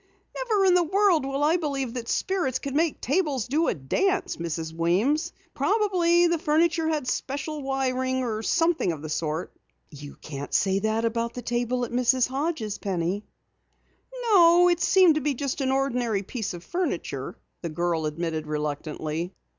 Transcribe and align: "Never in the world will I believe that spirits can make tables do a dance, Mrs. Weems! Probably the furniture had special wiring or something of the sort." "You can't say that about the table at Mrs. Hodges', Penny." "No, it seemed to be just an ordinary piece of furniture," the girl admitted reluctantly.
"Never 0.35 0.65
in 0.65 0.73
the 0.73 0.81
world 0.81 1.27
will 1.27 1.43
I 1.43 1.57
believe 1.57 1.93
that 1.93 2.09
spirits 2.09 2.57
can 2.57 2.75
make 2.75 2.99
tables 3.01 3.45
do 3.47 3.67
a 3.67 3.75
dance, 3.75 4.37
Mrs. 4.37 4.73
Weems! 4.73 5.31
Probably 5.53 6.25
the 6.25 6.39
furniture 6.39 6.87
had 6.87 7.07
special 7.07 7.61
wiring 7.61 8.23
or 8.23 8.41
something 8.41 8.91
of 8.91 9.03
the 9.03 9.09
sort." 9.09 9.53
"You 9.91 10.15
can't 10.15 10.55
say 10.55 10.79
that 10.79 11.05
about 11.05 11.35
the 11.35 11.43
table 11.43 11.85
at 11.85 11.91
Mrs. 11.91 12.27
Hodges', 12.29 12.79
Penny." 12.79 13.27
"No, 14.31 14.69
it 14.69 14.79
seemed 14.79 15.13
to 15.13 15.21
be 15.21 15.35
just 15.35 15.61
an 15.61 15.71
ordinary 15.71 16.23
piece 16.23 16.55
of 16.55 16.63
furniture," 16.63 17.37
the 17.61 17.69
girl 17.69 18.07
admitted 18.07 18.47
reluctantly. 18.47 19.35